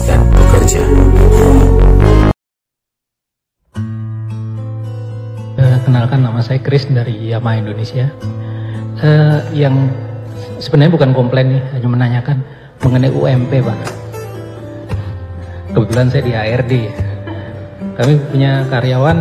[0.00, 0.80] pekerja.
[5.60, 8.08] Uh, kenalkan nama saya Chris dari Yamaha Indonesia.
[9.02, 9.92] Uh, yang
[10.62, 12.38] sebenarnya bukan komplain nih, hanya menanyakan
[12.80, 13.78] mengenai UMP, Pak.
[15.76, 16.72] Kebetulan saya di ARD.
[17.92, 19.18] Kami punya karyawan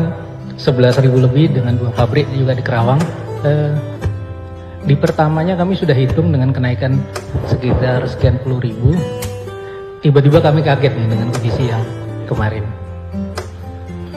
[0.56, 3.02] 11.000 lebih dengan dua pabrik juga di Kerawang.
[3.44, 3.76] Uh,
[4.88, 6.98] di pertamanya kami sudah hitung dengan kenaikan
[7.52, 8.98] sekitar sekian puluh ribu.
[10.02, 11.84] Tiba-tiba kami kaget nih dengan kondisi yang
[12.26, 12.66] kemarin.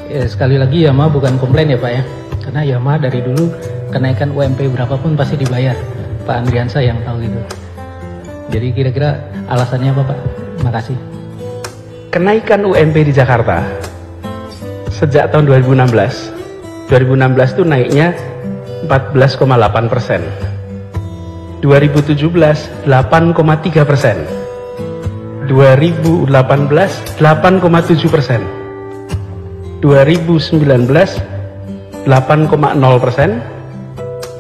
[0.09, 2.03] Ya, sekali lagi Yamaha bukan komplain ya Pak ya.
[2.41, 3.53] Karena Yamaha dari dulu
[3.93, 5.77] kenaikan UMP berapapun pasti dibayar.
[6.25, 7.41] Pak Andriansa yang tahu itu.
[8.49, 9.21] Jadi kira-kira
[9.53, 10.19] alasannya apa Pak?
[10.65, 11.15] Makasih
[12.15, 13.59] kenaikan UMP di Jakarta
[14.87, 18.15] sejak tahun 2016 2016 itu naiknya
[18.87, 20.23] 14,8 persen.
[21.59, 24.44] 2017 8,3 persen
[25.47, 26.29] 2018
[27.21, 28.41] 8,7 persen.
[29.85, 30.59] 2019
[32.09, 33.31] 8,0 persen.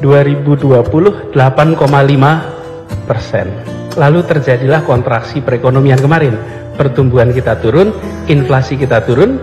[0.00, 3.46] 2020 8,5 persen.
[3.94, 6.34] Lalu terjadilah kontraksi perekonomian kemarin.
[6.74, 7.94] Pertumbuhan kita turun
[8.26, 9.38] inflasi kita turun.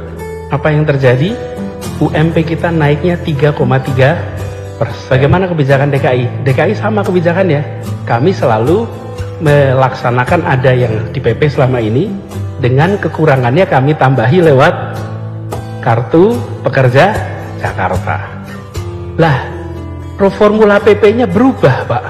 [0.51, 1.31] Apa yang terjadi?
[2.01, 3.61] UMP kita naiknya 3,3
[4.81, 5.07] persen.
[5.13, 7.61] Bagaimana kebijakan DKI DKI sama kebijakannya
[8.09, 8.89] kami selalu
[9.41, 12.13] melaksanakan ada yang di PP selama ini
[12.61, 14.73] dengan kekurangannya kami tambahi lewat
[15.81, 17.17] kartu pekerja
[17.57, 18.45] Jakarta.
[19.17, 19.37] Lah,
[20.37, 22.05] formula PP-nya berubah, Pak.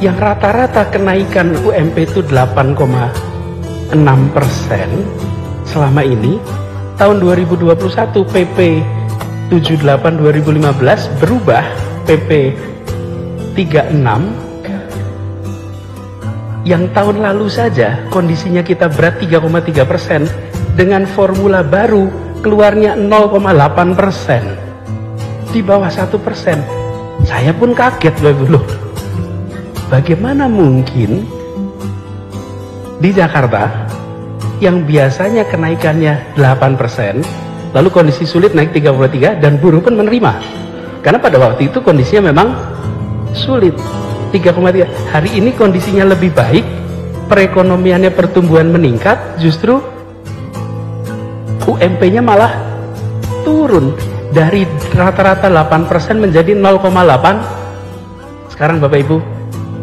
[0.00, 2.76] Yang rata-rata kenaikan UMP itu 8,6
[4.32, 4.88] persen
[5.64, 6.40] selama ini.
[7.00, 7.76] Tahun 2021
[8.28, 8.58] PP
[9.48, 11.64] 78 2015 berubah
[12.04, 12.52] PP
[13.56, 14.49] 36
[16.66, 20.24] yang tahun lalu saja kondisinya kita berat 3,3 persen.
[20.70, 22.08] Dengan formula baru
[22.40, 24.42] keluarnya 0,8 persen.
[25.50, 26.62] Di bawah satu persen.
[27.26, 28.64] Saya pun kaget loh
[29.90, 31.26] bagaimana mungkin
[33.02, 33.90] di Jakarta
[34.62, 37.26] yang biasanya kenaikannya 8 persen
[37.74, 40.32] lalu kondisi sulit naik 33 dan buruh pun menerima?
[41.02, 42.54] Karena pada waktu itu kondisinya memang
[43.34, 43.74] sulit
[44.30, 46.80] 3,3 hari ini kondisinya lebih baik
[47.30, 49.78] perekonomiannya pertumbuhan meningkat justru
[51.70, 52.50] UMP-nya malah
[53.46, 53.94] turun.
[54.30, 54.62] Dari
[54.94, 59.18] rata-rata 8% menjadi 0,8 sekarang Bapak Ibu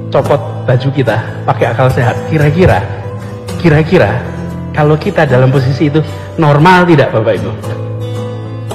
[0.07, 2.15] copot baju kita pakai akal sehat.
[2.31, 2.79] Kira-kira
[3.59, 4.23] kira-kira
[4.71, 5.99] kalau kita dalam posisi itu
[6.39, 7.51] normal tidak Bapak Ibu?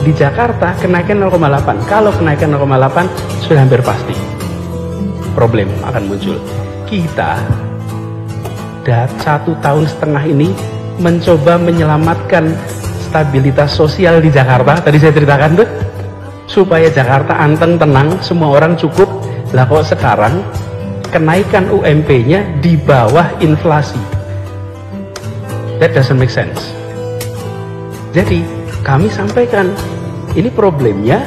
[0.04, 3.08] Di Jakarta kenaikan 0,8 kalau kenaikan 0,8
[3.48, 4.41] sudah hampir pasti
[5.32, 6.36] problem akan muncul.
[6.86, 7.40] Kita
[9.22, 10.50] satu tahun setengah ini
[10.98, 12.52] mencoba menyelamatkan
[13.08, 14.82] stabilitas sosial di Jakarta.
[14.82, 15.68] Tadi saya ceritakan tuh
[16.50, 19.08] supaya Jakarta anteng tenang semua orang cukup.
[19.52, 20.40] Lah kok sekarang
[21.12, 24.00] kenaikan UMP-nya di bawah inflasi?
[25.78, 26.72] That doesn't make sense.
[28.12, 28.44] Jadi
[28.82, 29.72] kami sampaikan
[30.36, 31.24] ini problemnya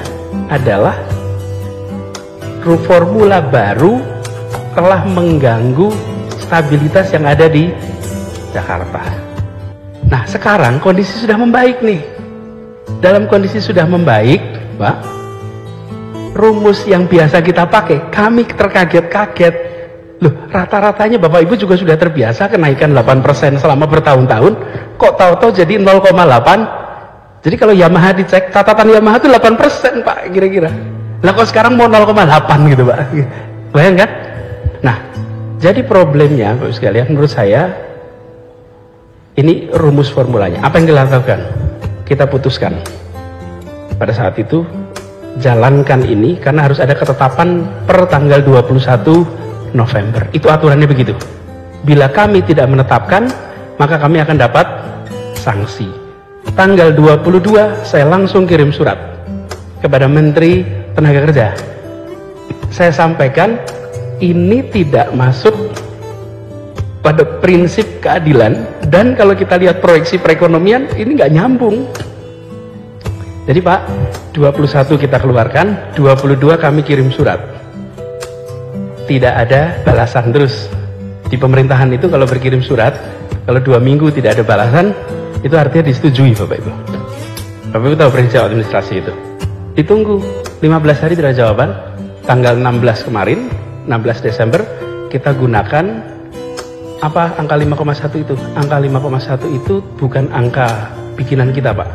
[0.49, 0.97] adalah
[2.65, 4.01] formula baru
[4.73, 5.93] telah mengganggu
[6.41, 7.69] stabilitas yang ada di
[8.51, 9.25] Jakarta
[10.05, 12.01] Nah sekarang kondisi sudah membaik nih.
[13.01, 14.41] Dalam kondisi sudah membaik,
[14.77, 14.97] Pak,
[16.37, 19.55] rumus yang biasa kita pakai, kami terkaget-kaget.
[20.21, 24.53] Loh, rata-ratanya Bapak Ibu juga sudah terbiasa kenaikan 8% selama bertahun-tahun,
[24.95, 27.43] kok tahu-tahu jadi 0,8?
[27.45, 30.94] Jadi kalau Yamaha dicek, catatan Yamaha itu 8% Pak, kira-kira.
[31.23, 32.99] Lah kok sekarang mau 0,8 gitu Pak?
[33.71, 34.09] Bayangkan?
[34.83, 34.97] Nah,
[35.61, 37.71] jadi problemnya Bapak sekalian menurut saya
[39.35, 40.63] ini rumus formulanya.
[40.63, 41.39] Apa yang dilakukan?
[42.07, 42.79] Kita putuskan.
[43.95, 44.63] Pada saat itu,
[45.39, 50.23] jalankan ini karena harus ada ketetapan per tanggal 21 November.
[50.31, 51.15] Itu aturannya begitu.
[51.83, 53.27] Bila kami tidak menetapkan,
[53.75, 54.67] maka kami akan dapat
[55.35, 55.87] sanksi.
[56.55, 58.95] Tanggal 22 saya langsung kirim surat
[59.83, 60.63] kepada Menteri
[60.95, 61.47] Tenaga Kerja.
[62.71, 63.59] Saya sampaikan
[64.23, 65.51] ini tidak masuk
[67.03, 68.63] pada prinsip keadilan.
[68.87, 71.83] Dan kalau kita lihat proyeksi perekonomian ini nggak nyambung.
[73.45, 73.81] Jadi Pak
[74.33, 77.43] 21 kita keluarkan 22 kami kirim surat.
[79.05, 80.71] Tidak ada balasan terus.
[81.29, 82.95] Di pemerintahan itu kalau berkirim surat
[83.45, 84.95] kalau dua minggu tidak ada balasan
[85.45, 86.71] itu artinya disetujui Bapak Ibu.
[87.69, 89.13] Bapak Ibu tahu prinsip administrasi itu?
[89.77, 91.75] Ditunggu 15 hari tidak jawaban
[92.23, 93.51] tanggal 16 kemarin
[93.87, 94.61] 16 Desember
[95.11, 96.15] kita gunakan
[97.03, 98.33] Apa angka 5,1 itu?
[98.55, 101.85] Angka 5,1 itu bukan angka bikinan kita, Pak.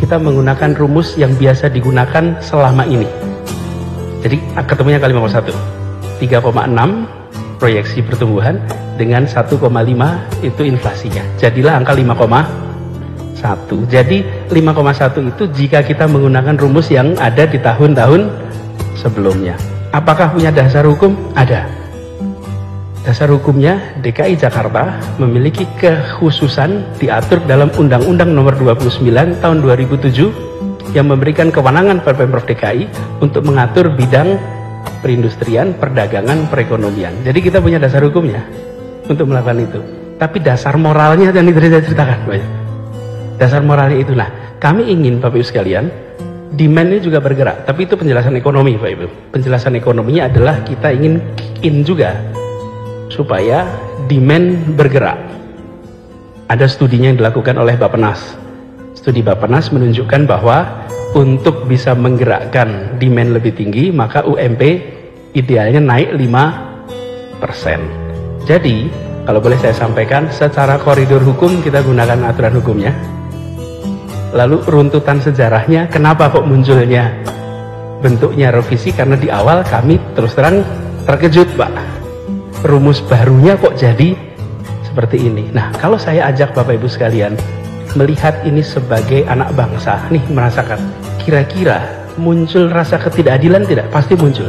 [0.00, 3.04] Kita menggunakan rumus yang biasa digunakan selama ini.
[4.24, 5.52] Jadi ketemunya angka 5,1.
[6.22, 8.56] 3,6 proyeksi pertumbuhan
[8.96, 9.60] dengan 1,5
[10.40, 11.24] itu inflasinya.
[11.36, 11.92] Jadilah angka
[13.36, 13.92] 5,1.
[13.92, 18.32] Jadi 5,1 itu jika kita menggunakan rumus yang ada di tahun-tahun
[18.96, 19.60] sebelumnya.
[19.92, 21.14] Apakah punya dasar hukum?
[21.36, 21.68] Ada.
[23.06, 31.54] Dasar hukumnya DKI Jakarta memiliki kekhususan diatur dalam Undang-Undang Nomor 29 Tahun 2007 yang memberikan
[31.54, 32.90] kewenangan Pemprov DKI
[33.22, 34.34] untuk mengatur bidang
[35.06, 37.14] perindustrian, perdagangan, perekonomian.
[37.22, 38.42] Jadi kita punya dasar hukumnya
[39.06, 39.80] untuk melakukan itu.
[40.18, 42.65] Tapi dasar moralnya yang tadi saya ceritakan, Pak.
[43.36, 44.28] Dasar moralnya itulah.
[44.56, 45.92] Kami ingin Bapak Ibu sekalian,
[46.56, 47.68] demand ini juga bergerak.
[47.68, 49.06] Tapi itu penjelasan ekonomi, Pak Ibu.
[49.36, 51.20] Penjelasan ekonominya adalah kita ingin
[51.60, 52.16] in juga
[53.12, 53.68] supaya
[54.08, 55.20] demand bergerak.
[56.48, 58.40] Ada studinya yang dilakukan oleh Bapenas.
[58.96, 64.80] Studi Bapenas menunjukkan bahwa untuk bisa menggerakkan demand lebih tinggi, maka UMP
[65.36, 68.48] idealnya naik 5%.
[68.48, 68.88] Jadi,
[69.26, 72.94] kalau boleh saya sampaikan, secara koridor hukum kita gunakan aturan hukumnya.
[74.34, 77.14] Lalu runtutan sejarahnya, kenapa kok munculnya
[78.02, 78.90] bentuknya revisi?
[78.90, 80.66] Karena di awal kami terus terang
[81.06, 81.96] terkejut, Pak
[82.66, 84.16] rumus barunya kok jadi
[84.82, 85.52] seperti ini.
[85.52, 87.36] Nah, kalau saya ajak Bapak Ibu sekalian
[87.94, 90.80] melihat ini sebagai anak bangsa, nih merasakan
[91.22, 91.84] kira-kira
[92.16, 93.86] muncul rasa ketidakadilan tidak?
[93.92, 94.48] Pasti muncul.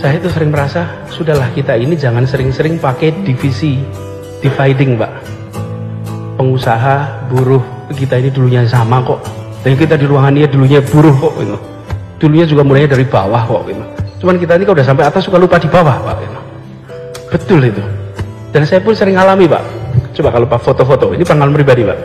[0.00, 3.84] Saya itu sering merasa, sudahlah kita ini jangan sering-sering pakai divisi,
[4.40, 5.12] dividing, Pak.
[6.40, 7.60] Pengusaha, buruh,
[7.94, 9.20] kita ini dulunya sama kok.
[9.60, 11.32] Dan kita di ruangan ini dulunya buruh kok.
[11.38, 11.56] Gitu.
[12.20, 13.62] Dulunya juga mulainya dari bawah kok.
[13.68, 13.84] Gitu.
[14.20, 16.16] Cuman kita ini kalau udah sampai atas suka lupa di bawah, Pak.
[16.20, 16.38] Gitu.
[17.30, 17.82] Betul itu.
[18.50, 19.62] Dan saya pun sering alami Pak.
[20.16, 21.98] Coba kalau Pak foto-foto, ini pengalaman pribadi Pak.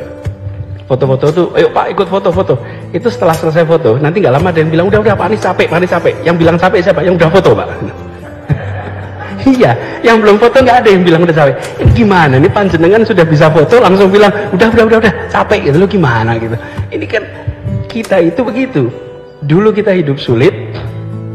[0.86, 2.54] Foto-foto tuh, ayo Pak ikut foto-foto.
[2.94, 5.66] Itu setelah selesai foto, nanti nggak lama ada yang bilang, udah udah Pak ini capek,
[5.66, 6.14] Pak ini capek.
[6.22, 7.02] Yang bilang capek siapa?
[7.02, 7.68] Yang udah foto Pak.
[9.46, 9.72] Iya,
[10.02, 11.56] yang belum foto nggak ada yang bilang udah capek.
[11.82, 12.34] Ini gimana?
[12.42, 15.76] Ini panjenengan sudah bisa foto, langsung bilang, udah udah udah udah capek gitu.
[15.82, 16.58] Lo gimana gitu?
[16.90, 17.24] Ini kan
[17.86, 18.84] kita itu begitu.
[19.46, 20.54] Dulu kita hidup sulit,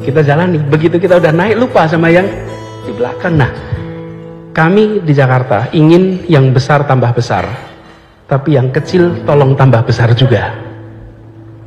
[0.03, 0.59] kita jalani.
[0.59, 2.27] Begitu kita udah naik lupa sama yang
[2.83, 3.39] di belakang.
[3.39, 3.51] Nah,
[4.51, 7.47] kami di Jakarta ingin yang besar tambah besar,
[8.27, 10.51] tapi yang kecil tolong tambah besar juga.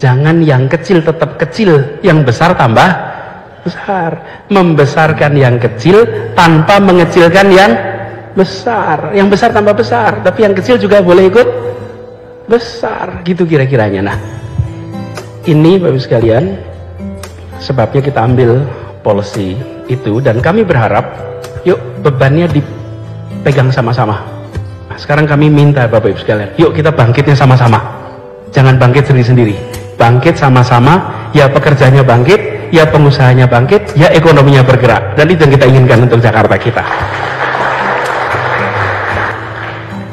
[0.02, 3.13] Jangan yang kecil tetap kecil, yang besar tambah
[3.64, 4.12] besar.
[4.52, 6.04] Membesarkan yang kecil
[6.36, 7.72] tanpa mengecilkan yang
[8.36, 9.16] besar.
[9.16, 11.48] Yang besar tambah besar, tapi yang kecil juga boleh ikut
[12.46, 13.24] besar.
[13.24, 14.14] Gitu kira-kiranya.
[14.14, 14.18] Nah,
[15.48, 16.60] ini Bapak sekalian,
[17.64, 18.64] sebabnya kita ambil
[19.04, 19.56] policy
[19.92, 21.04] itu dan kami berharap
[21.68, 24.20] yuk bebannya dipegang sama-sama.
[24.92, 27.80] Nah, sekarang kami minta Bapak Ibu sekalian, yuk kita bangkitnya sama-sama.
[28.54, 29.58] Jangan bangkit sendiri-sendiri.
[29.98, 35.14] Bangkit sama-sama, ya pekerjanya bangkit, ya pengusahanya bangkit, ya ekonominya bergerak.
[35.14, 36.82] Dan itu yang kita inginkan untuk Jakarta kita.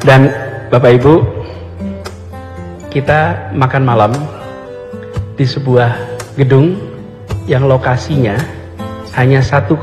[0.05, 0.29] Dan
[0.69, 1.15] Bapak Ibu,
[2.93, 4.13] kita makan malam
[5.41, 5.97] di sebuah
[6.37, 6.77] gedung
[7.49, 8.37] yang lokasinya
[9.17, 9.81] hanya 1,1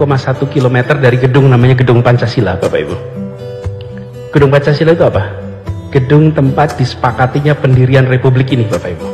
[0.48, 2.96] km dari gedung namanya Gedung Pancasila, Bapak Ibu.
[4.32, 5.34] Gedung Pancasila itu apa?
[5.90, 9.08] Gedung tempat disepakatinya pendirian Republik ini, Bapak Ibu.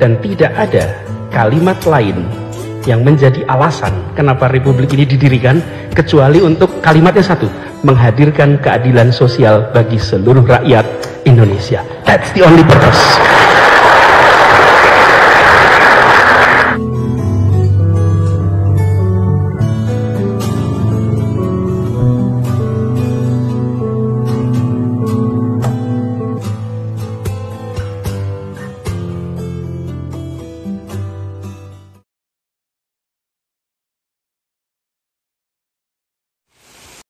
[0.00, 0.96] Dan tidak ada
[1.30, 2.39] kalimat lain
[2.84, 5.60] yang menjadi alasan kenapa Republik ini didirikan
[5.92, 7.48] kecuali untuk kalimatnya satu,
[7.82, 10.86] menghadirkan keadilan sosial bagi seluruh rakyat
[11.24, 11.84] Indonesia.
[12.04, 13.39] That's the only purpose.